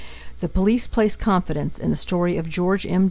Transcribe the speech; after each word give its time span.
The 0.39 0.49
police 0.49 0.87
place 0.87 1.15
confidence 1.15 1.77
in 1.77 1.91
the 1.91 1.95
story 1.95 2.35
of 2.35 2.49
George 2.49 2.87
M. 2.87 2.99